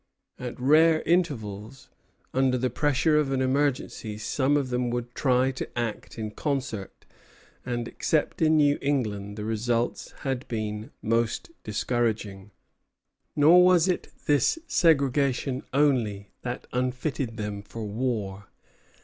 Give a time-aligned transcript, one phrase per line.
[0.39, 1.87] At rare intervals,
[2.33, 7.05] under the pressure of an emergency, some of them would try to act in concert;
[7.67, 12.49] and, except in New England, the results had been most discouraging.
[13.35, 18.47] Nor was it this segregation only that unfitted them for war.